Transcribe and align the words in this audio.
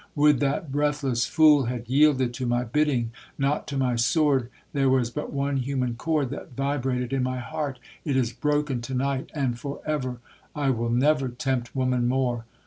Would 0.15 0.39
that 0.39 0.71
breathless 0.71 1.27
fool 1.27 1.65
had 1.65 1.87
yielded 1.87 2.33
to 2.33 2.47
my 2.47 2.63
bidding, 2.63 3.11
not 3.37 3.67
to 3.67 3.77
my 3.77 3.95
sword—there 3.97 4.89
was 4.89 5.11
but 5.11 5.31
one 5.31 5.57
human 5.57 5.93
chord 5.93 6.31
that 6.31 6.53
vibrated 6.55 7.13
in 7.13 7.21
my 7.21 7.37
heart—it 7.37 8.15
is 8.15 8.33
broken 8.33 8.81
to 8.81 8.95
night, 8.95 9.29
and 9.35 9.59
for 9.59 9.79
ever! 9.85 10.17
I 10.55 10.71
will 10.71 10.89
never 10.89 11.29
tempt 11.29 11.75
woman 11.75 12.07
more! 12.07 12.45